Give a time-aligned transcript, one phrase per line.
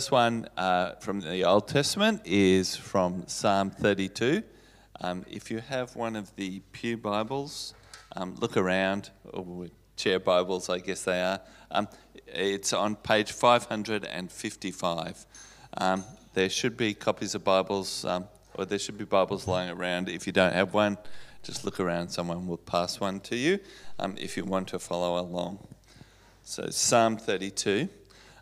[0.00, 4.42] This one uh, from the Old Testament is from Psalm 32.
[4.98, 7.74] Um, if you have one of the Pew Bibles,
[8.16, 9.66] um, look around, or
[9.96, 11.42] chair Bibles, I guess they are.
[11.70, 11.86] Um,
[12.26, 15.26] it's on page 555.
[15.76, 20.08] Um, there should be copies of Bibles, um, or there should be Bibles lying around.
[20.08, 20.96] If you don't have one,
[21.42, 23.58] just look around, someone will pass one to you
[23.98, 25.58] um, if you want to follow along.
[26.42, 27.90] So, Psalm 32.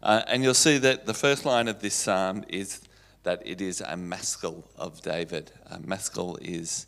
[0.02, 2.80] Uh, and you'll see that the first line of this psalm is
[3.24, 5.52] that it is a maskil of David.
[5.66, 6.86] A maskil is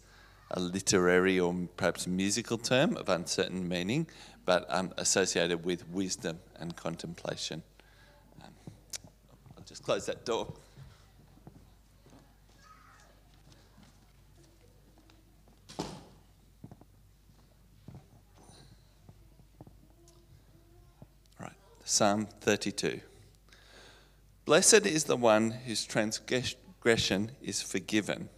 [0.53, 4.07] a literary or perhaps musical term of uncertain meaning,
[4.45, 7.63] but um, associated with wisdom and contemplation.
[8.43, 8.53] Um,
[9.57, 10.53] I'll just close that door.
[21.91, 23.01] Psalm 32.
[24.45, 28.29] Blessed is the one whose transgression is forgiven,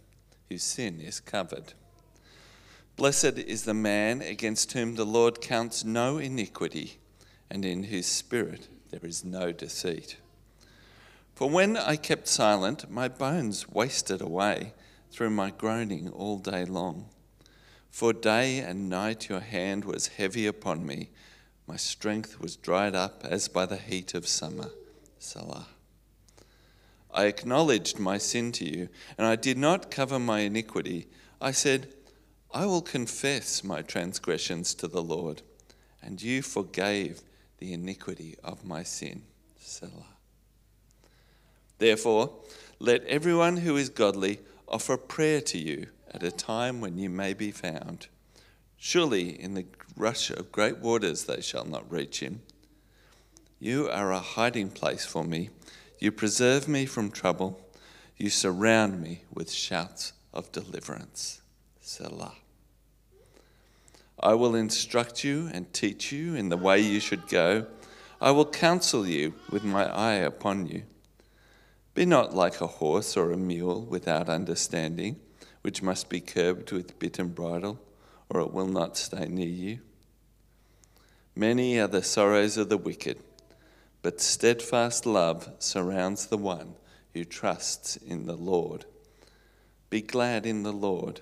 [0.49, 1.73] whose sin is covered.
[2.95, 6.97] Blessed is the man against whom the Lord counts no iniquity,
[7.47, 10.17] and in whose spirit there is no deceit.
[11.35, 14.73] For when I kept silent, my bones wasted away
[15.11, 17.07] through my groaning all day long.
[17.91, 21.11] For day and night your hand was heavy upon me
[21.67, 24.69] my strength was dried up as by the heat of summer.
[25.19, 25.67] Selah.
[27.13, 31.07] I acknowledged my sin to you, and I did not cover my iniquity.
[31.39, 31.93] I said,
[32.53, 35.41] I will confess my transgressions to the Lord,
[36.01, 37.21] and you forgave
[37.59, 39.23] the iniquity of my sin.
[39.59, 40.17] Selah.
[41.77, 42.33] Therefore,
[42.79, 47.33] let everyone who is godly offer prayer to you at a time when you may
[47.33, 48.07] be found.
[48.77, 52.41] Surely in the rush of great waters they shall not reach him.
[53.59, 55.49] You are a hiding place for me.
[55.99, 57.61] You preserve me from trouble.
[58.17, 61.41] You surround me with shouts of deliverance.
[61.79, 62.35] Selah.
[64.19, 67.67] I will instruct you and teach you in the way you should go.
[68.21, 70.83] I will counsel you with my eye upon you.
[71.93, 75.19] Be not like a horse or a mule without understanding,
[75.61, 77.79] which must be curbed with bit and bridle
[78.33, 79.79] or it will not stay near you.
[81.35, 83.19] Many are the sorrows of the wicked,
[84.01, 86.75] but steadfast love surrounds the one
[87.13, 88.85] who trusts in the Lord.
[89.89, 91.21] Be glad in the Lord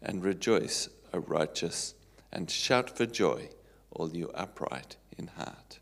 [0.00, 1.94] and rejoice, O righteous,
[2.32, 3.50] and shout for joy,
[3.90, 5.80] all you upright in heart.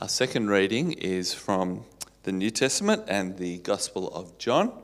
[0.00, 1.84] Our second reading is from
[2.22, 4.82] the New Testament and the Gospel of John.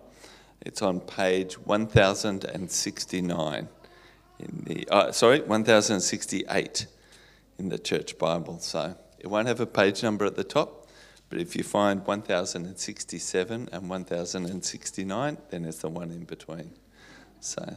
[0.65, 3.69] It's on page 1069
[4.39, 6.87] in the, uh, sorry, 1068
[7.59, 8.59] in the church Bible.
[8.61, 10.89] So it won't have a page number at the top,
[11.29, 16.71] but if you find 1067 and 1069, then it's the one in between.
[17.41, 17.77] So,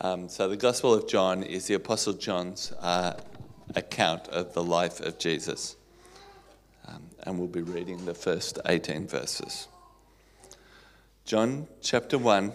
[0.00, 3.14] um, so the Gospel of John is the Apostle John's uh,
[3.76, 5.76] account of the life of Jesus.
[6.86, 9.68] Um, and we'll be reading the first 18 verses.
[11.26, 12.52] John chapter 1,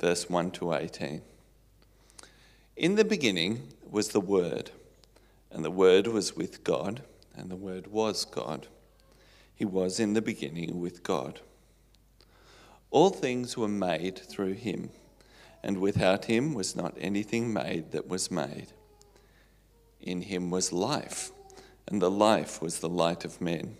[0.00, 1.22] verse 1 to 18.
[2.76, 4.72] In the beginning was the Word,
[5.52, 7.02] and the Word was with God,
[7.36, 8.66] and the Word was God.
[9.54, 11.38] He was in the beginning with God.
[12.90, 14.90] All things were made through him,
[15.62, 18.72] and without him was not anything made that was made.
[20.00, 21.30] In him was life,
[21.86, 23.76] and the life was the light of men.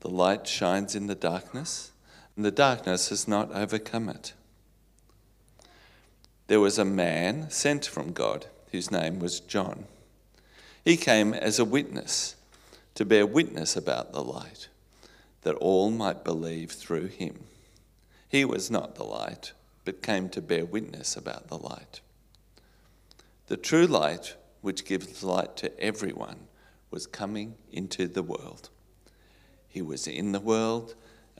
[0.00, 1.91] The light shines in the darkness
[2.36, 4.32] and the darkness has not overcome it.
[6.46, 9.84] There was a man sent from God whose name was John.
[10.84, 12.36] He came as a witness
[12.94, 14.68] to bear witness about the light,
[15.42, 17.44] that all might believe through him.
[18.28, 19.52] He was not the light,
[19.84, 22.00] but came to bear witness about the light.
[23.46, 26.36] The true light, which gives light to everyone,
[26.90, 28.68] was coming into the world.
[29.68, 30.94] He was in the world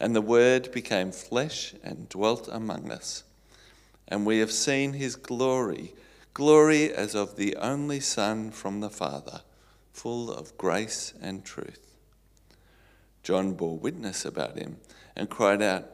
[0.00, 3.24] And the Word became flesh and dwelt among us.
[4.06, 5.94] And we have seen his glory,
[6.34, 9.42] glory as of the only Son from the Father,
[9.92, 11.96] full of grace and truth.
[13.22, 14.78] John bore witness about him
[15.14, 15.84] and cried out,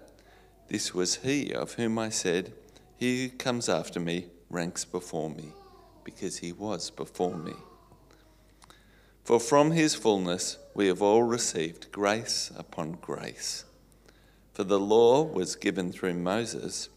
[0.68, 2.52] This was he of whom I said,
[2.96, 5.52] He who comes after me ranks before me,
[6.04, 7.54] because he was before me.
[9.24, 13.64] For from his fullness we have all received grace upon grace.
[14.54, 16.88] For the law was given through Moses,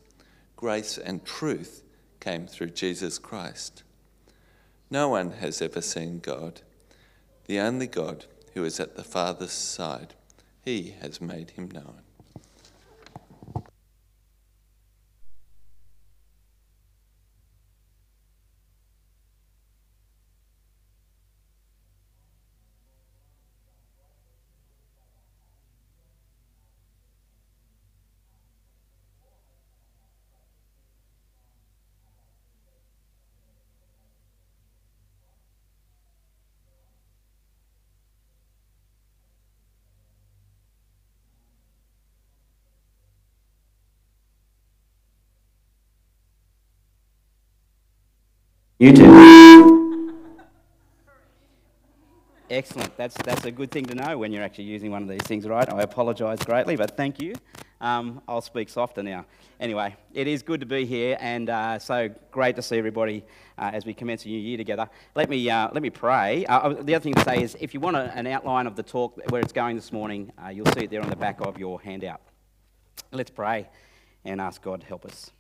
[0.56, 1.84] grace and truth
[2.20, 3.82] came through Jesus Christ.
[4.92, 6.62] No one has ever seen God,
[7.48, 10.14] the only God who is at the Father's side
[10.64, 12.02] he has made him known.
[48.80, 50.14] YouTube.
[52.50, 52.96] Excellent.
[52.96, 55.48] That's, that's a good thing to know when you're actually using one of these things,
[55.48, 55.68] right?
[55.72, 57.34] I apologise greatly, but thank you.
[57.82, 59.26] Um, I'll speak softer now.
[59.60, 63.26] Anyway, it is good to be here, and uh, so great to see everybody
[63.58, 64.88] uh, as we commence a new year together.
[65.16, 66.46] Let me, uh, let me pray.
[66.46, 68.76] Uh, uh, the other thing to say is if you want a, an outline of
[68.76, 71.42] the talk, where it's going this morning, uh, you'll see it there on the back
[71.42, 72.22] of your handout.
[73.12, 73.70] Let's pray
[74.24, 75.32] and ask God to help us.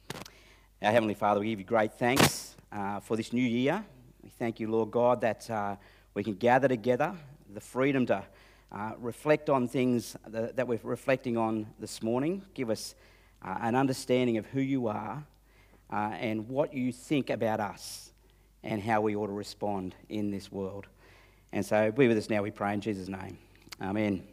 [0.81, 3.83] Our Heavenly Father, we give you great thanks uh, for this new year.
[4.23, 5.75] We thank you, Lord God, that uh,
[6.13, 7.15] we can gather together,
[7.53, 8.23] the freedom to
[8.71, 12.41] uh, reflect on things that, that, we're reflecting on this morning.
[12.53, 12.95] Give us
[13.41, 15.23] uh, an understanding of who you are
[15.91, 18.11] uh, and what you think about us
[18.63, 20.87] and how we ought to respond in this world.
[21.53, 23.37] And so be with us now, we pray in Jesus' name.
[23.81, 24.23] Amen.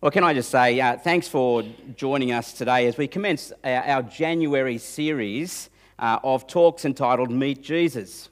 [0.00, 1.64] Well, can I just say uh, thanks for
[1.96, 7.62] joining us today as we commence our, our January series uh, of talks entitled Meet
[7.62, 8.28] Jesus.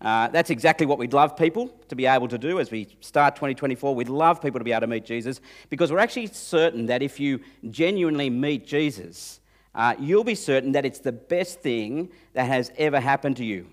[0.00, 3.34] Uh, that's exactly what we'd love people to be able to do as we start
[3.34, 3.94] 2024.
[3.94, 5.40] We'd love people to be able to meet Jesus
[5.70, 7.40] because we're actually certain that if you
[7.70, 9.40] genuinely meet Jesus,
[9.74, 13.66] uh, you'll be certain that it's the best thing that has ever happened to you.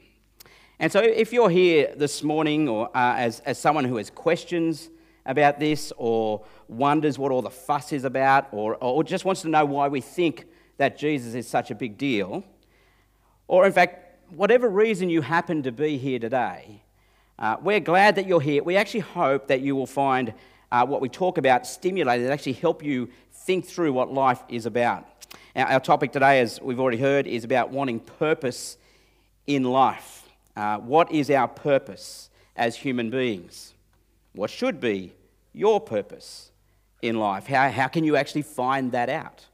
[0.79, 4.89] And so, if you're here this morning, or uh, as, as someone who has questions
[5.25, 9.47] about this, or wonders what all the fuss is about, or, or just wants to
[9.47, 10.45] know why we think
[10.77, 12.43] that Jesus is such a big deal,
[13.47, 16.81] or, in fact, whatever reason you happen to be here today,
[17.37, 18.63] uh, we're glad that you're here.
[18.63, 20.33] We actually hope that you will find
[20.71, 25.05] uh, what we talk about stimulated, actually help you think through what life is about.
[25.55, 28.77] Now, our topic today, as we've already heard, is about wanting purpose
[29.47, 30.23] in life.
[30.55, 33.73] Uh, what is our purpose as human beings?
[34.33, 35.13] What should be
[35.53, 36.51] your purpose
[37.01, 37.47] in life?
[37.47, 39.45] How, how can you actually find that out?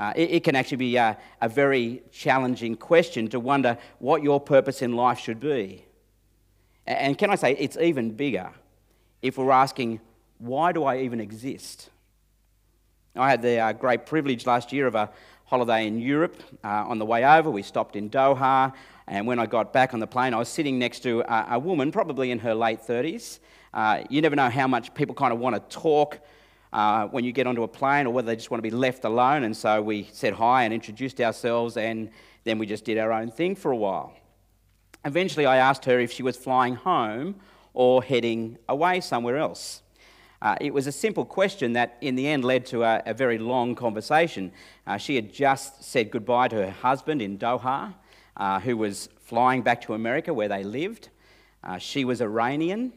[0.00, 4.40] Uh, it, it, can actually be a, a very challenging question to wonder what your
[4.40, 5.84] purpose in life should be.
[6.86, 8.50] And can I say, it's even bigger
[9.20, 10.00] if we're asking,
[10.38, 11.90] why do I even exist?
[13.14, 15.10] I had the uh, great privilege last year of a
[15.44, 16.42] holiday in Europe.
[16.64, 18.72] Uh, on the way over, we stopped in Doha,
[19.06, 21.58] and when I got back on the plane, I was sitting next to a, a
[21.58, 23.38] woman, probably in her late 30s.
[23.74, 26.20] Uh, you never know how much people kind of want to talk
[26.72, 29.04] uh, when you get onto a plane or whether they just want to be left
[29.04, 29.44] alone.
[29.44, 32.10] And so we said hi and introduced ourselves, and
[32.44, 34.12] then we just did our own thing for a while.
[35.04, 37.36] Eventually, I asked her if she was flying home
[37.72, 39.82] or heading away somewhere else.
[40.42, 43.38] Uh, it was a simple question that, in the end, led to a, a very
[43.38, 44.50] long conversation.
[44.86, 47.94] Uh, she had just said goodbye to her husband in Doha,
[48.36, 51.10] uh, who was flying back to America where they lived.
[51.62, 52.92] Uh, she was Iranian,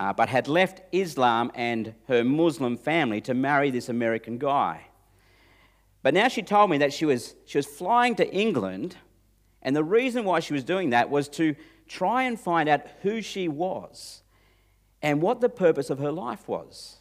[0.00, 4.86] uh, but had left Islam and her Muslim family to marry this American guy.
[6.02, 8.96] But now she told me that she was, she was flying to England,
[9.60, 11.54] and the reason why she was doing that was to
[11.86, 14.22] try and find out who she was
[15.02, 16.96] and what the purpose of her life was.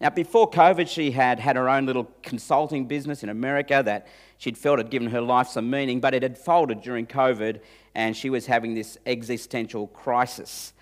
[0.00, 4.58] Now, before COVID, she had had her own little consulting business in America that she'd
[4.58, 7.60] felt had given her life some meaning, but it had folded during COVID,
[7.94, 10.72] and she was having this existential crisis.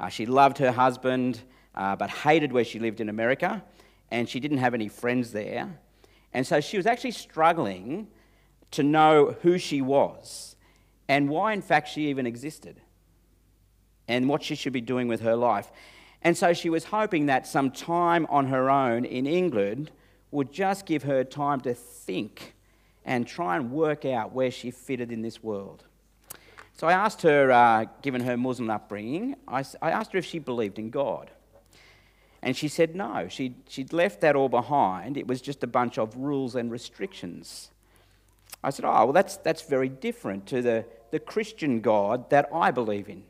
[0.00, 1.42] Uh, she loved her husband,
[1.74, 3.62] uh, but hated where she lived in America,
[4.10, 5.78] and she didn't have any friends there.
[6.32, 8.08] And so she was actually struggling
[8.70, 10.56] to know who she was
[11.06, 12.80] and why, in fact, she even existed
[14.08, 15.70] and what she should be doing with her life.
[16.22, 19.90] And so she was hoping that some time on her own in England
[20.30, 22.54] would just give her time to think
[23.04, 25.84] and try and work out where she fitted in this world.
[26.80, 30.38] So I asked her, uh, given her Muslim upbringing, I, I asked her if she
[30.38, 31.30] believed in God.
[32.40, 33.28] And she said no.
[33.28, 35.18] She'd, she'd left that all behind.
[35.18, 37.70] It was just a bunch of rules and restrictions.
[38.64, 42.70] I said, Oh, well, that's, that's very different to the, the Christian God that I
[42.70, 43.24] believe in.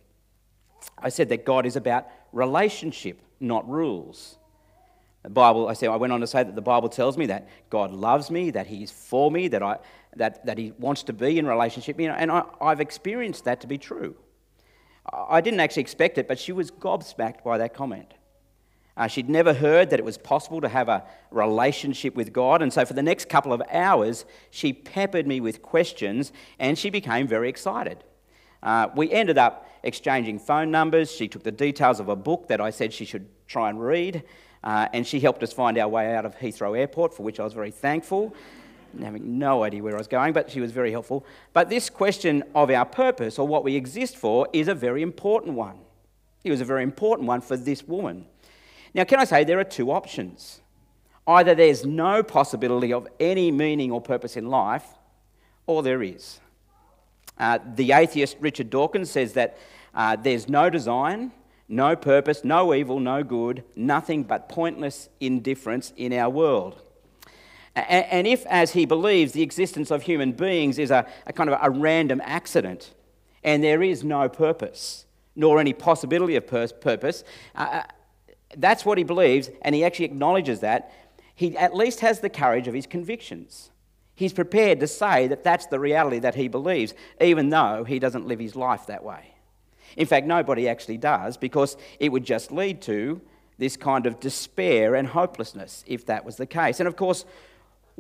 [0.97, 4.39] I said that God is about relationship, not rules.
[5.25, 7.49] The Bible, I said, I went on to say that the Bible tells me that
[7.69, 9.79] God loves me, that He's for me, that, I,
[10.17, 13.61] that, that He wants to be in relationship, you know, and I, I've experienced that
[13.63, 14.17] to be true.
[15.13, 18.15] I didn't actually expect it, but she was gobsmacked by that comment.
[18.97, 22.73] Uh, she'd never heard that it was possible to have a relationship with God, and
[22.73, 27.27] so for the next couple of hours, she peppered me with questions and she became
[27.27, 28.05] very excited.
[28.63, 31.11] Uh, we ended up exchanging phone numbers.
[31.11, 34.23] She took the details of a book that I said she should try and read,
[34.63, 37.45] uh, and she helped us find our way out of Heathrow Airport, for which I
[37.45, 38.35] was very thankful.
[39.01, 41.25] Having no idea where I was going, but she was very helpful.
[41.53, 45.55] But this question of our purpose or what we exist for is a very important
[45.55, 45.79] one.
[46.43, 48.27] It was a very important one for this woman.
[48.95, 50.61] Now, can I say there are two options?
[51.27, 54.85] Either there's no possibility of any meaning or purpose in life,
[55.67, 56.41] or there is.
[57.39, 59.57] Uh, the atheist Richard Dawkins says that
[59.95, 61.33] uh, there's no design,
[61.69, 66.83] no purpose, no evil, no good, nothing but pointless indifference in our world.
[67.77, 71.59] And if, as he believes, the existence of human beings is a, a kind of
[71.63, 72.95] a random accident
[73.43, 77.25] and there is no purpose, nor any possibility of purpose,
[77.55, 77.83] uh, uh,
[78.57, 80.93] that's what he believes, and he actually acknowledges that.
[81.35, 83.71] He at least has the courage of his convictions.
[84.15, 88.27] He's prepared to say that that's the reality that he believes, even though he doesn't
[88.27, 89.35] live his life that way.
[89.97, 93.21] In fact, nobody actually does, because it would just lead to
[93.57, 96.81] this kind of despair and hopelessness if that was the case.
[96.81, 97.25] And of course,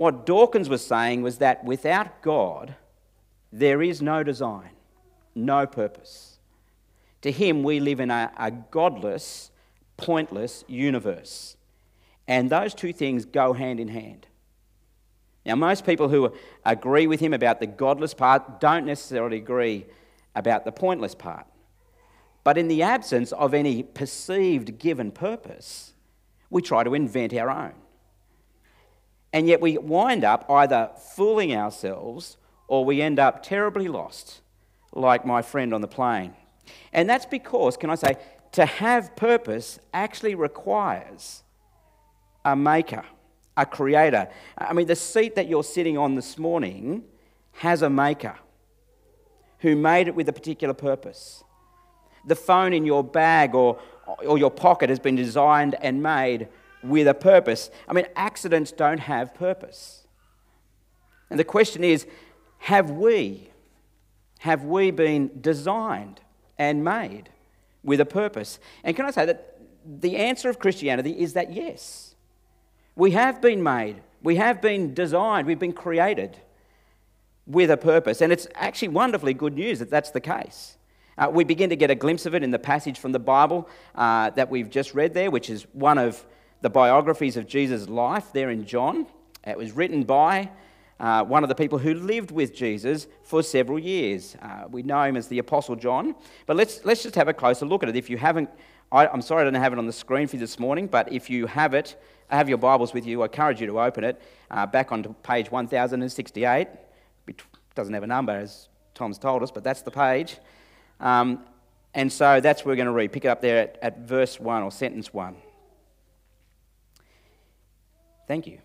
[0.00, 2.75] what Dawkins was saying was that without God,
[3.52, 4.71] there is no design,
[5.35, 6.38] no purpose.
[7.21, 9.50] To him, we live in a, a godless,
[9.99, 11.54] pointless universe.
[12.26, 14.26] And those two things go hand in hand.
[15.45, 16.33] Now, most people who
[16.64, 19.85] agree with him about the godless part don't necessarily agree
[20.35, 21.45] about the pointless part.
[22.42, 25.92] But in the absence of any perceived given purpose,
[26.49, 27.75] we try to invent our own.
[29.33, 34.41] And yet we wind up either fooling ourselves or we end up terribly lost,
[34.93, 36.35] like my friend on the plane.
[36.93, 38.17] And that's because, can I say,
[38.53, 41.43] to have purpose actually requires
[42.45, 43.05] a maker
[43.61, 44.29] a creator.
[44.57, 47.05] I mean, the seat that you're sitting on this morning
[47.53, 48.37] has a maker
[49.59, 51.45] who made it with a particular purpose.
[52.27, 53.79] The phone in your bag or,
[54.27, 56.49] or your pocket has been designed and made
[56.83, 57.71] with a purpose.
[57.89, 60.07] I mean, accidents don't have purpose.
[61.29, 62.07] And the question is
[62.59, 63.51] have we,
[64.41, 66.21] have we been designed
[66.59, 67.31] and made
[67.83, 68.59] with a purpose?
[68.85, 72.15] And can I say that the answer of Christianity is that yes.
[72.97, 76.37] We have been made, we have been designed, we've been created
[77.47, 78.21] with a purpose.
[78.21, 80.77] And it's actually wonderfully good news that that's the case.
[81.17, 83.69] Uh, we begin to get a glimpse of it in the passage from the Bible
[83.95, 86.25] uh, that we've just read there, which is one of
[86.61, 89.07] the biographies of Jesus' life there in John.
[89.47, 90.50] It was written by
[90.99, 94.37] uh, one of the people who lived with Jesus for several years.
[94.43, 96.14] Uh, we know him as the Apostle John.
[96.47, 97.97] But let's, let's just have a closer look at it.
[97.97, 98.50] If you haven't,
[98.93, 101.11] I, am sorry I don't have it on the screen for you this morning, but
[101.11, 101.97] if you have it,
[102.29, 105.50] have your Bibles with you, I encourage you to open it uh, back onto page
[105.50, 106.69] 1068.
[107.26, 107.43] It
[107.75, 110.37] doesn't have a number, as Tom's told us, but that's the page.
[111.00, 111.45] Um,
[111.95, 113.11] and so that's where we're going to read.
[113.11, 115.35] Pick it up there at, at verse 1 or sentence 1.
[118.31, 118.61] Thank you.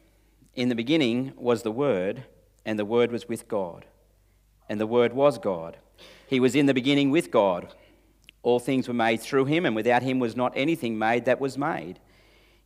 [0.54, 2.26] In the beginning was the Word,
[2.68, 3.84] and the Word was with God,
[4.70, 5.78] and the Word was God.
[6.28, 7.74] He was in the beginning with God.
[8.44, 11.58] All things were made through him, and without him was not anything made that was
[11.58, 12.00] made.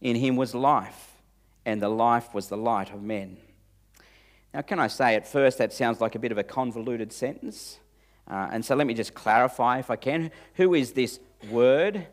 [0.01, 1.13] In him was life,
[1.65, 3.37] and the life was the light of men.
[4.53, 7.79] Now, can I say at first that sounds like a bit of a convoluted sentence?
[8.29, 10.31] Uh, and so let me just clarify if I can.
[10.55, 12.07] Who is this word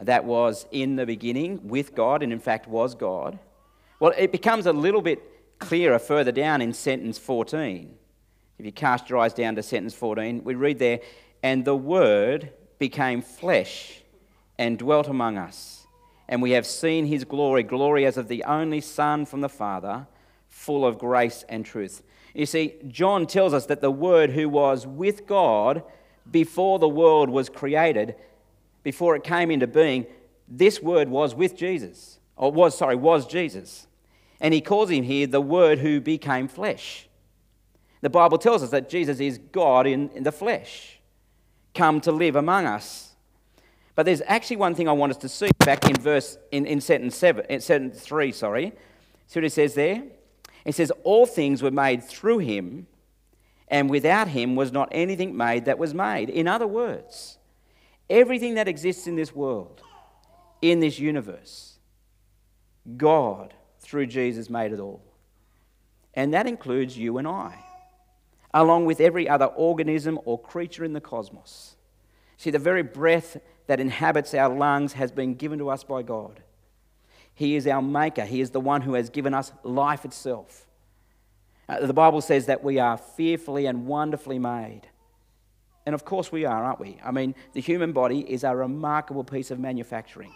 [0.00, 3.38] that was in the beginning with God and in fact was God?
[4.04, 5.22] Well, it becomes a little bit
[5.58, 7.94] clearer further down in sentence 14.
[8.58, 11.00] If you cast your eyes down to sentence 14, we read there,
[11.42, 14.02] and the word became flesh
[14.58, 15.84] and dwelt among us
[16.28, 20.06] and we have seen his glory, glory as of the only Son from the Father,
[20.48, 22.02] full of grace and truth.
[22.34, 25.82] You see, John tells us that the Word who was with God
[26.30, 28.16] before the world was created,
[28.82, 30.06] before it came into being,
[30.46, 33.86] this Word was with Jesus, or was, sorry, was Jesus.
[34.44, 37.08] And he calls him here the Word who became flesh.
[38.02, 40.98] The Bible tells us that Jesus is God in, in the flesh,
[41.72, 43.14] come to live among us.
[43.94, 46.82] But there's actually one thing I want us to see back in verse in, in
[46.82, 48.74] sentence seven, in sentence three, sorry.
[49.28, 50.02] See what it says there?
[50.66, 52.86] It says, All things were made through him,
[53.68, 56.28] and without him was not anything made that was made.
[56.28, 57.38] In other words,
[58.10, 59.80] everything that exists in this world,
[60.60, 61.78] in this universe,
[62.98, 63.54] God,
[63.94, 65.00] through Jesus, made it all.
[66.14, 67.64] And that includes you and I,
[68.52, 71.76] along with every other organism or creature in the cosmos.
[72.36, 73.36] See, the very breath
[73.68, 76.42] that inhabits our lungs has been given to us by God.
[77.36, 80.66] He is our maker, He is the one who has given us life itself.
[81.68, 84.88] Uh, the Bible says that we are fearfully and wonderfully made.
[85.86, 86.98] And of course we are, aren't we?
[87.04, 90.32] I mean, the human body is a remarkable piece of manufacturing.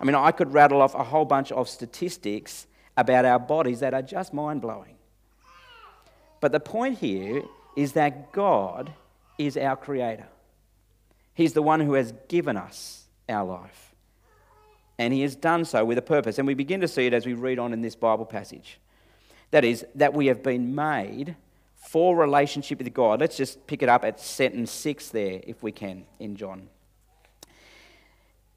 [0.00, 3.94] I mean, I could rattle off a whole bunch of statistics about our bodies that
[3.94, 4.96] are just mind blowing.
[6.40, 7.42] But the point here
[7.76, 8.92] is that God
[9.38, 10.26] is our creator.
[11.34, 13.94] He's the one who has given us our life.
[14.98, 16.38] And He has done so with a purpose.
[16.38, 18.78] And we begin to see it as we read on in this Bible passage.
[19.50, 21.36] That is, that we have been made
[21.76, 23.20] for relationship with God.
[23.20, 26.68] Let's just pick it up at sentence six there, if we can, in John.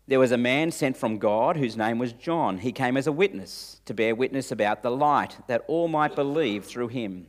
[0.07, 2.59] There was a man sent from God whose name was John.
[2.59, 6.65] He came as a witness to bear witness about the light, that all might believe
[6.65, 7.27] through him.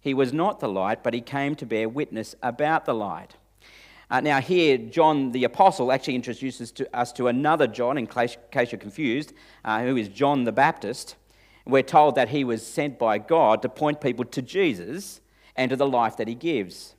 [0.00, 3.36] He was not the light, but he came to bear witness about the light.
[4.10, 8.36] Uh, now, here, John the Apostle actually introduces to us to another John, in case,
[8.50, 9.32] case you're confused,
[9.64, 11.14] uh, who is John the Baptist.
[11.64, 15.20] We're told that he was sent by God to point people to Jesus
[15.54, 16.96] and to the life that he gives.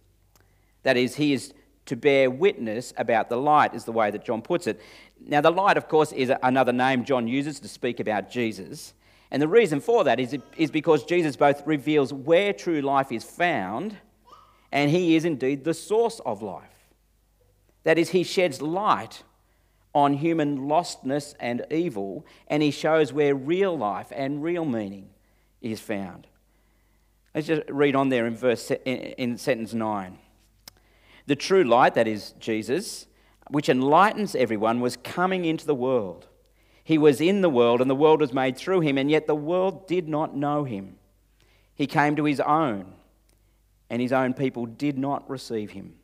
[0.83, 1.53] That is, he is
[1.87, 4.79] to bear witness about the light, is the way that John puts it.
[5.27, 8.93] Now, the light, of course, is another name John uses to speak about Jesus.
[9.29, 13.23] And the reason for that is, is because Jesus both reveals where true life is
[13.23, 13.97] found
[14.71, 16.63] and he is indeed the source of life.
[17.83, 19.23] That is, he sheds light
[19.93, 25.09] on human lostness and evil, and he shows where real life and real meaning
[25.61, 26.27] is found.
[27.35, 30.17] Let's just read on there in verse in sentence 9.
[31.27, 33.07] The true light, that is Jesus,
[33.51, 36.27] which enlightens everyone, was coming into the world.
[36.83, 39.35] He was in the world, and the world was made through him, and yet the
[39.35, 40.95] world did not know him.
[41.75, 42.93] He came to his own,
[43.89, 45.95] and his own people did not receive him.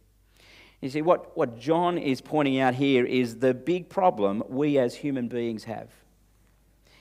[0.81, 4.95] You see, what, what John is pointing out here is the big problem we as
[4.95, 5.89] human beings have.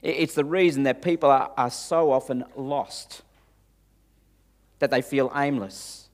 [0.01, 3.23] It's the reason that people are, are so often lost,
[4.79, 6.06] that they feel aimless.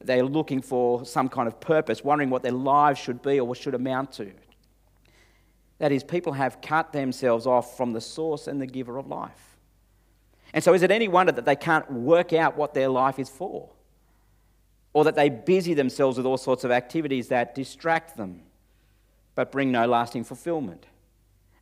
[0.00, 3.58] They're looking for some kind of purpose, wondering what their lives should be or what
[3.58, 4.32] should amount to.
[5.78, 9.56] That is, people have cut themselves off from the source and the giver of life.
[10.52, 13.28] And so, is it any wonder that they can't work out what their life is
[13.28, 13.70] for?
[14.92, 18.42] or that they busy themselves with all sorts of activities that distract them
[19.34, 20.86] but bring no lasting fulfillment.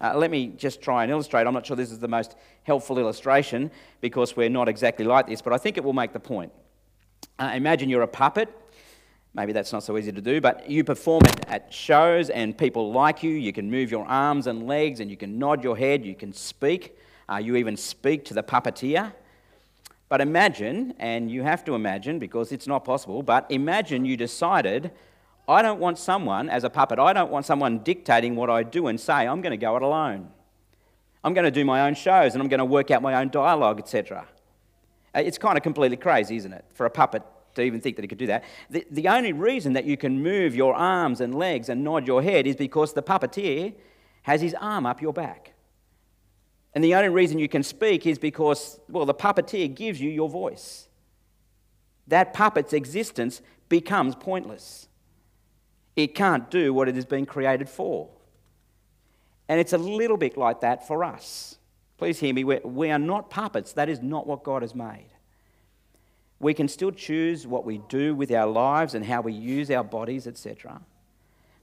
[0.00, 1.46] Uh, let me just try and illustrate.
[1.46, 3.70] I'm not sure this is the most helpful illustration
[4.00, 6.52] because we're not exactly like this, but I think it will make the point.
[7.38, 8.48] Uh, imagine you're a puppet.
[9.34, 12.92] Maybe that's not so easy to do, but you perform it at shows and people
[12.92, 13.32] like you.
[13.32, 16.32] You can move your arms and legs and you can nod your head, you can
[16.32, 16.96] speak.
[17.28, 19.12] Uh, you even speak to the puppeteer.
[20.08, 24.92] But imagine, and you have to imagine because it's not possible, but imagine you decided,
[25.48, 28.86] I don't want someone, as a puppet, I don't want someone dictating what I do
[28.86, 30.30] and say, I'm going to go it alone.
[31.24, 33.30] I'm going to do my own shows and I'm going to work out my own
[33.30, 34.26] dialogue, etc.
[35.16, 37.22] Uh, it's kind of completely crazy, isn't it, for a puppet
[37.54, 38.44] to even think that he could do that.
[38.68, 42.22] The, the only reason that you can move your arms and legs and nod your
[42.22, 43.74] head is because the puppeteer
[44.22, 45.54] has his arm up your back.
[46.74, 50.28] And the only reason you can speak is because, well, the puppeteer gives you your
[50.28, 50.88] voice.
[52.08, 54.88] That puppet's existence becomes pointless.
[55.96, 58.10] It can't do what it has been created for.
[59.48, 61.56] And it's a little bit like that for us.
[61.98, 62.44] Please hear me.
[62.44, 63.72] We're, we are not puppets.
[63.72, 65.08] That is not what God has made.
[66.38, 69.84] We can still choose what we do with our lives and how we use our
[69.84, 70.82] bodies, etc.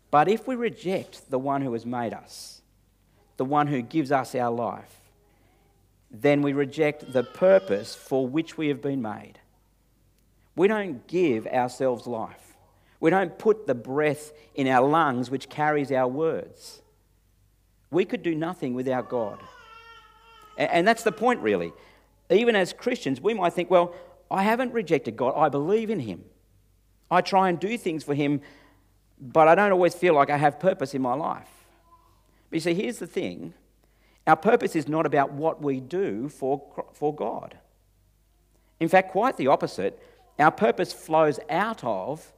[0.10, 2.62] But if we reject the one who has made us,
[3.38, 5.00] the one who gives us our life,
[6.10, 9.40] then we reject the purpose for which we have been made.
[10.56, 12.56] We don't give ourselves life.
[13.00, 16.82] We don't put the breath in our lungs which carries our words.
[17.92, 19.40] We could do nothing without God.
[20.58, 21.74] And that's the point, really.
[22.30, 23.94] Even as Christians, we might think, well,
[24.30, 25.34] I haven't rejected God.
[25.36, 26.24] I believe in Him.
[27.10, 28.42] I try and do things for Him,
[29.20, 31.50] but I don't always feel like I have purpose in my life.
[32.50, 33.54] But you see, here's the thing
[34.26, 37.58] our purpose is not about what we do for, for God.
[38.80, 40.02] In fact, quite the opposite.
[40.40, 42.34] Our purpose flows out of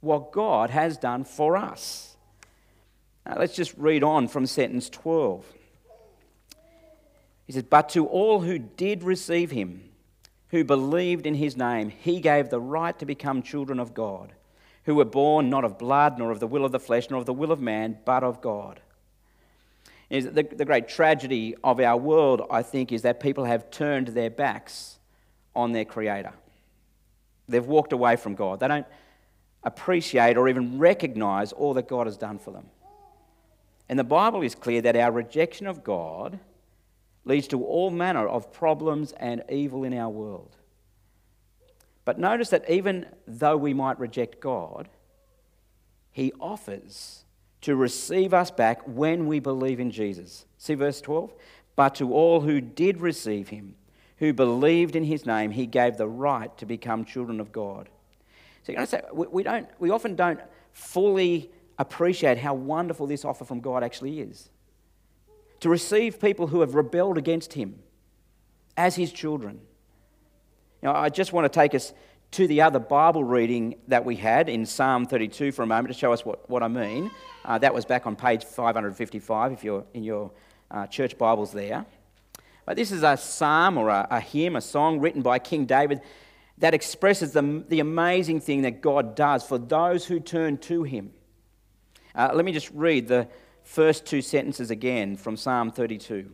[0.00, 2.16] what God has done for us.
[3.24, 5.44] Uh, let's just read on from sentence 12.
[7.48, 9.82] He says, But to all who did receive him,
[10.50, 14.34] who believed in his name, he gave the right to become children of God,
[14.84, 17.26] who were born not of blood, nor of the will of the flesh, nor of
[17.26, 18.80] the will of man, but of God.
[20.10, 24.08] Is the, the great tragedy of our world, I think, is that people have turned
[24.08, 24.98] their backs
[25.56, 26.34] on their Creator.
[27.48, 28.60] They've walked away from God.
[28.60, 28.86] They don't
[29.64, 32.66] appreciate or even recognize all that God has done for them.
[33.88, 36.38] And the Bible is clear that our rejection of God
[37.24, 40.56] leads to all manner of problems and evil in our world.
[42.04, 44.88] But notice that even though we might reject God,
[46.10, 47.24] He offers
[47.60, 50.46] to receive us back when we believe in Jesus.
[50.56, 51.34] See verse 12?
[51.76, 53.74] But to all who did receive Him,
[54.18, 57.90] who believed in His name, He gave the right to become children of God.
[58.62, 60.40] So you're going to say, we, don't, we often don't
[60.72, 64.48] fully appreciate how wonderful this offer from God actually is
[65.60, 67.78] to receive people who have rebelled against him
[68.76, 69.60] as his children.
[70.82, 71.92] Now, I just want to take us
[72.32, 75.98] to the other Bible reading that we had in Psalm 32 for a moment to
[75.98, 77.10] show us what, what I mean.
[77.44, 80.30] Uh, that was back on page 555 if you're in your
[80.70, 81.86] uh, church Bibles there.
[82.66, 86.02] But this is a psalm or a, a, hymn, a song written by King David
[86.58, 91.12] that expresses the, the amazing thing that God does for those who turn to him.
[92.14, 93.26] Uh, let me just read the,
[93.68, 96.30] first two sentences again from Psalm 32.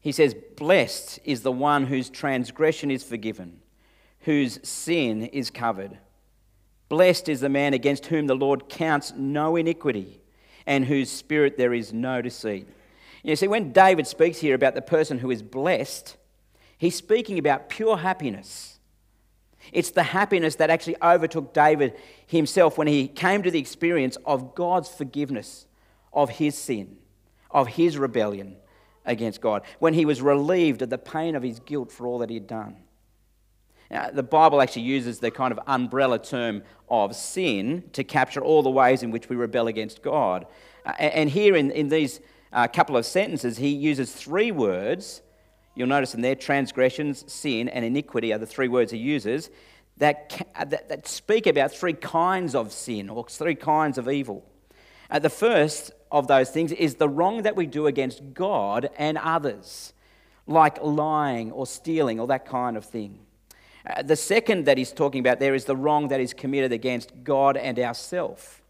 [0.00, 3.60] He says, Blessed is the one whose transgression is forgiven,
[4.22, 5.96] whose sin is covered.
[6.88, 10.20] Blessed is the man against whom the Lord counts no iniquity,
[10.66, 12.66] and whose spirit there is no deceit.
[13.22, 16.16] You see, when David speaks here about the person who is blessed,
[16.76, 18.71] he's speaking about pure happiness
[19.70, 21.94] it's the happiness that actually overtook David
[22.26, 25.66] himself when he came to the experience of God's forgiveness
[26.12, 26.96] of his sin,
[27.50, 28.56] of his rebellion
[29.04, 32.30] against God, when he was relieved of the pain of his guilt for all that
[32.30, 32.76] he had done.
[33.90, 38.62] Now, the Bible actually uses the kind of umbrella term of sin to capture all
[38.62, 40.46] the ways in which we rebel against God.
[40.98, 42.20] and here in, in these
[42.52, 45.20] uh, couple of sentences, he uses three words
[45.74, 49.50] You'll notice in there, transgressions, sin, and iniquity are the three words he uses
[49.98, 54.44] that, that, that speak about three kinds of sin or three kinds of evil.
[55.10, 59.18] Uh, the first of those things is the wrong that we do against God and
[59.18, 59.92] others,
[60.46, 63.20] like lying or stealing or that kind of thing.
[63.86, 67.12] Uh, the second that he's talking about there is the wrong that is committed against
[67.24, 68.62] God and ourself,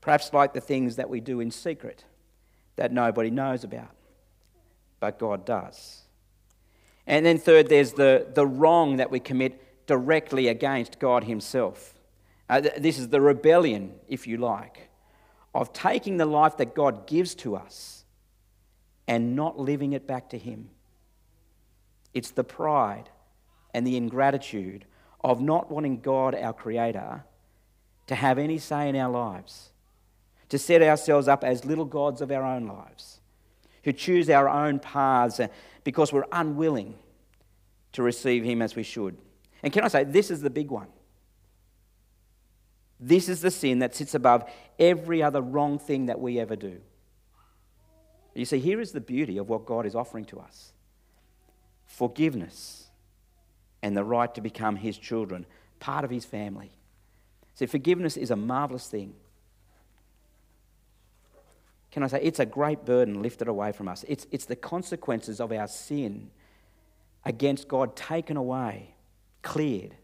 [0.00, 2.04] perhaps like the things that we do in secret
[2.76, 3.94] that nobody knows about,
[5.00, 5.99] but God does.
[7.10, 11.98] And then, third, there's the, the wrong that we commit directly against God Himself.
[12.48, 14.90] Uh, this is the rebellion, if you like,
[15.52, 18.04] of taking the life that God gives to us
[19.08, 20.70] and not living it back to Him.
[22.14, 23.08] It's the pride
[23.74, 24.84] and the ingratitude
[25.24, 27.24] of not wanting God, our Creator,
[28.06, 29.70] to have any say in our lives,
[30.48, 33.19] to set ourselves up as little gods of our own lives,
[33.84, 35.40] who choose our own paths
[35.84, 36.94] because we're unwilling
[37.92, 39.16] to receive Him as we should.
[39.62, 40.88] And can I say, this is the big one.
[42.98, 44.44] This is the sin that sits above
[44.78, 46.80] every other wrong thing that we ever do.
[48.34, 50.72] You see, here is the beauty of what God is offering to us
[51.86, 52.86] forgiveness
[53.82, 55.44] and the right to become His children,
[55.80, 56.70] part of His family.
[57.54, 59.14] See, forgiveness is a marvelous thing.
[61.90, 64.04] Can I say, it's a great burden lifted away from us.
[64.08, 66.30] It's, it's the consequences of our sin
[67.24, 68.94] against God taken away,
[69.42, 69.96] cleared.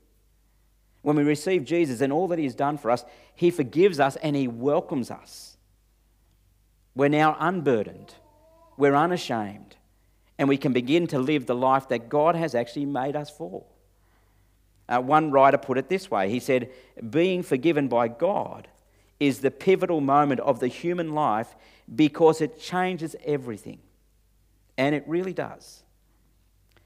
[1.03, 4.17] When we receive Jesus and all that He has done for us, He forgives us
[4.17, 5.57] and He welcomes us.
[6.97, 8.15] We're now unburdened,
[8.77, 9.77] we're unashamed,
[10.39, 13.65] and we can begin to live the life that God has actually made us for.
[14.89, 16.71] Uh, one writer put it this way he said,
[17.11, 18.69] Being forgiven by God
[19.19, 21.55] is the pivotal moment of the human life
[21.95, 23.79] because it changes everything.
[24.77, 25.83] And it really does.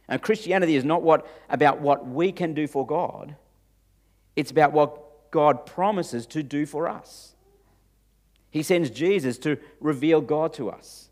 [0.08, 3.36] And Christianity is not what, about what we can do for God,
[4.36, 7.34] it's about what God promises to do for us.
[8.50, 11.08] He sends Jesus to reveal God to us.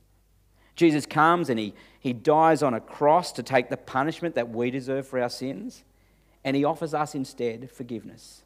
[0.75, 4.71] Jesus comes and he, he dies on a cross to take the punishment that we
[4.71, 5.85] deserve for our sins,
[6.45, 8.43] and he offers us instead forgiveness.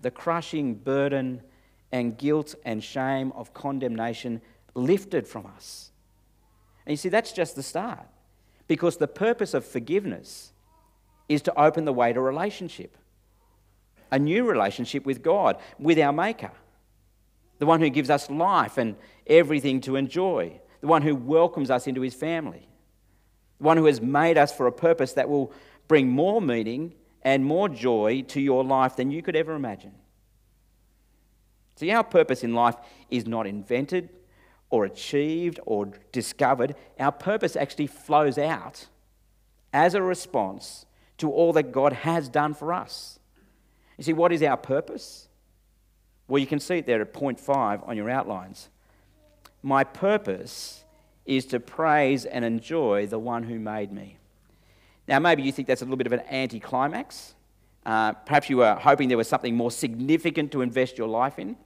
[0.00, 1.42] The crushing burden
[1.92, 4.40] and guilt and shame of condemnation
[4.74, 5.90] lifted from us.
[6.86, 8.06] And you see, that's just the start.
[8.66, 10.52] Because the purpose of forgiveness
[11.28, 12.96] is to open the way to relationship,
[14.10, 16.52] a new relationship with God, with our Maker.
[17.62, 21.86] the one who gives us life and everything to enjoy, the one who welcomes us
[21.86, 22.66] into his family,
[23.58, 25.52] the one who has made us for a purpose that will
[25.86, 29.92] bring more meaning and more joy to your life than you could ever imagine.
[31.76, 32.76] See, our purpose in life
[33.10, 34.10] is not invented
[34.70, 36.74] or achieved or discovered.
[36.98, 38.86] Our purpose actually flows out
[39.72, 40.86] as a response
[41.18, 43.18] to all that God has done for us.
[43.98, 45.28] You see, what is our purpose?
[46.28, 48.68] Well, you can see it there at point five on your outlines.
[49.62, 50.84] My purpose
[51.24, 54.16] is to praise and enjoy the one who made me.
[55.06, 57.34] Now, maybe you think that's a little bit of an anticlimax.
[57.84, 61.56] Uh, perhaps you were hoping there was something more significant to invest your life in.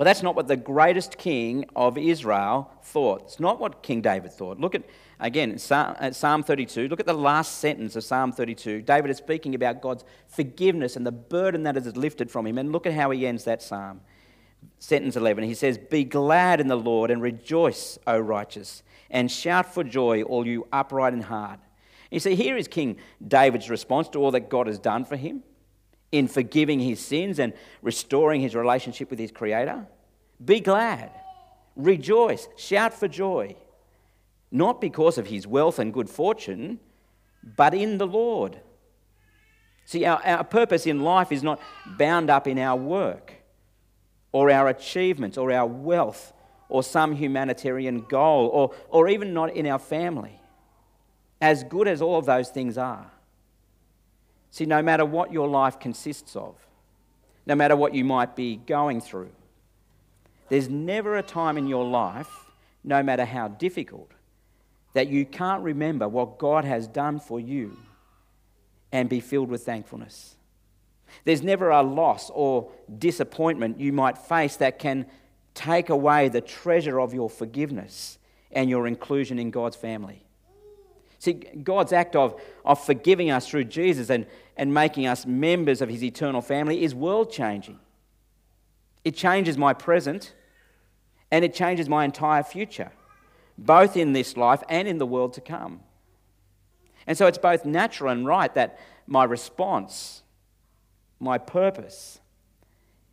[0.00, 3.20] But that's not what the greatest king of Israel thought.
[3.24, 4.58] It's not what King David thought.
[4.58, 4.82] Look at,
[5.18, 6.88] again, Psalm 32.
[6.88, 8.80] Look at the last sentence of Psalm 32.
[8.80, 12.56] David is speaking about God's forgiveness and the burden that is lifted from him.
[12.56, 14.00] And look at how he ends that psalm.
[14.78, 15.44] Sentence 11.
[15.44, 20.22] He says, Be glad in the Lord and rejoice, O righteous, and shout for joy,
[20.22, 21.60] all you upright in heart.
[22.10, 22.96] You see, here is King
[23.26, 25.42] David's response to all that God has done for him
[26.10, 29.86] in forgiving his sins and restoring his relationship with his Creator.
[30.44, 31.12] Be glad,
[31.76, 33.54] rejoice, shout for joy,
[34.50, 36.80] not because of his wealth and good fortune,
[37.56, 38.60] but in the Lord.
[39.84, 43.34] See, our, our purpose in life is not bound up in our work
[44.32, 46.32] or our achievements or our wealth
[46.68, 50.39] or some humanitarian goal or, or even not in our family.
[51.40, 53.10] As good as all of those things are,
[54.50, 56.56] See, no matter what your life consists of,
[57.46, 59.30] no matter what you might be going through,
[60.48, 62.28] there's never a time in your life,
[62.82, 64.10] no matter how difficult,
[64.94, 67.76] that you can't remember what God has done for you
[68.90, 70.34] and be filled with thankfulness.
[71.24, 75.06] There's never a loss or disappointment you might face that can
[75.54, 78.18] take away the treasure of your forgiveness
[78.50, 80.24] and your inclusion in God's family.
[81.20, 85.90] See, God's act of, of forgiving us through Jesus and, and making us members of
[85.90, 87.78] his eternal family is world changing.
[89.04, 90.32] It changes my present
[91.30, 92.90] and it changes my entire future,
[93.58, 95.80] both in this life and in the world to come.
[97.06, 100.22] And so it's both natural and right that my response,
[101.18, 102.18] my purpose,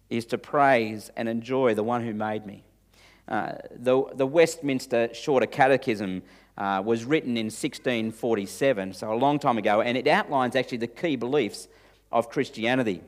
[0.09, 2.63] is to praise and enjoy the one who made me.
[3.27, 6.23] Uh, the, the Westminster Shorter Catechism
[6.57, 10.87] uh, was written in 1647, so a long time ago, and it outlines actually the
[10.87, 11.67] key beliefs
[12.11, 13.01] of Christianity.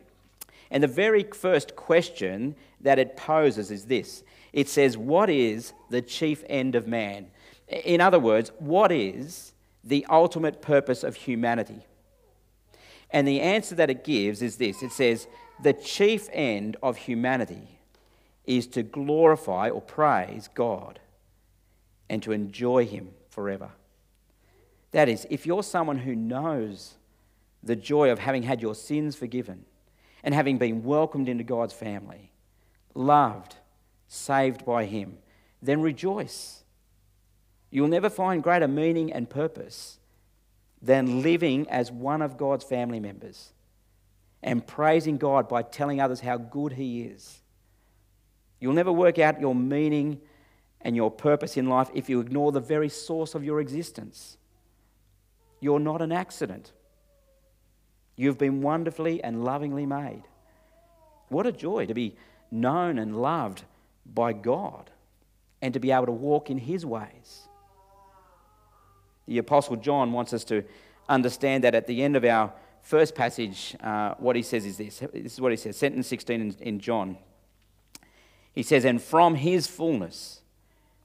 [0.72, 6.02] And the very first question that it poses is this it says, What is the
[6.02, 7.28] chief end of man?
[7.68, 11.86] In other words, what is the ultimate purpose of humanity?
[13.12, 15.28] And the answer that it gives is this it says,
[15.64, 17.80] The chief end of humanity
[18.46, 21.00] is to glorify or praise God
[22.10, 23.10] and to enjoy Him
[23.40, 23.70] forever.
[24.92, 26.96] That is, if you're someone who knows
[27.64, 29.64] the joy of having had your sins forgiven
[30.26, 32.34] and having been welcomed into God's family,
[32.94, 33.56] loved,
[34.10, 35.20] saved by Him,
[35.62, 36.66] then rejoice.
[37.72, 40.00] You'll never find greater meaning and purpose
[40.82, 43.54] than living as one of God's family members
[44.44, 47.40] and praising God by telling others how good He is.
[48.60, 50.20] You'll never work out your meaning
[50.82, 54.38] and your purpose in life if you ignore the very source of your existence.
[55.60, 56.72] You're not an accident.
[58.16, 60.24] You've been wonderfully and lovingly made.
[61.30, 62.16] What a joy to be
[62.52, 63.64] known and loved
[64.06, 64.90] by God
[65.62, 67.48] and to be able to walk in His ways.
[69.28, 70.64] The Apostle John wants us to
[71.08, 75.00] understand that at the end of our first passage, uh, what he says is this.
[75.14, 77.18] This is what he says, sentence 16 in, in John.
[78.54, 80.39] He says, And from His fullness,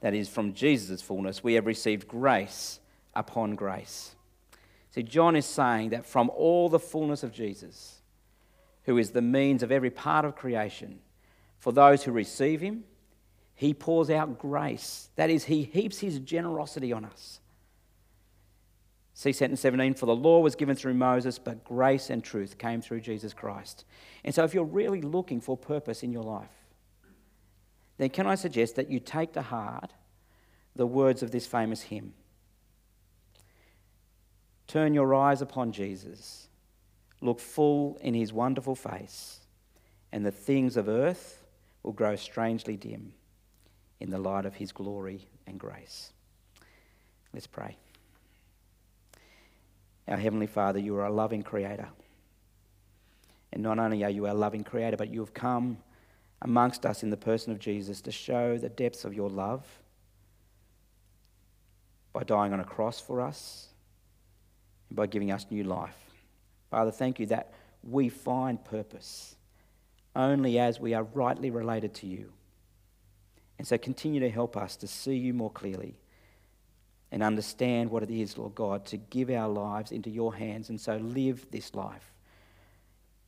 [0.05, 2.79] that is, from Jesus' fullness, we have received grace
[3.15, 4.15] upon grace.
[4.91, 8.03] See, John is saying that from all the fullness of Jesus,
[8.83, 10.99] who is the means of every part of creation,
[11.59, 12.85] for those who receive him,
[13.55, 15.09] he pours out grace.
[15.17, 17.41] That is, he heaps his generosity on us.
[19.15, 22.83] See sentence 17 For the law was given through Moses, but grace and truth came
[22.83, 23.87] through Jesus Christ.
[24.23, 26.64] And so, if you're really looking for purpose in your life,
[27.99, 29.93] then can I suggest that you take to heart
[30.75, 32.15] the words of this famous hymn?
[34.67, 36.49] Turn your eyes upon Jesus,
[37.21, 39.41] look full in his wonderful face,
[40.11, 41.45] and the things of earth
[41.83, 43.13] will grow strangely dim
[44.01, 46.13] in the light of his glory and grace.
[47.33, 47.77] Let's pray.
[50.09, 51.89] Our Heavenly Father, you are a loving Creator.
[53.53, 55.79] And not only are you our loving Creator, but you have come
[56.45, 59.65] amongst us in the person of Jesus to show the depths of your love
[62.13, 63.69] by dying on a cross for us
[64.91, 65.97] and by giving us new life.
[66.71, 67.53] Father, thank you that
[67.83, 69.37] we find purpose
[70.15, 72.31] only as we are rightly related to you.
[73.59, 75.99] And so continue to help us to see you more clearly
[77.11, 80.81] and understand what it is, Lord God, to give our lives into your hands and
[80.81, 82.13] so live this life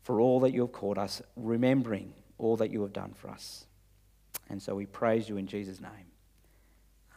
[0.03, 3.67] for all that you have called us, remembering all that you have done for us.
[4.49, 6.13] And so we praise you in Jesus' name.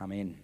[0.02, 0.38] Amen.